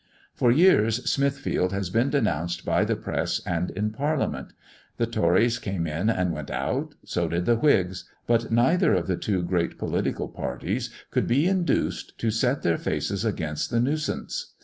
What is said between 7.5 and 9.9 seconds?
Whigs. But neither of the two great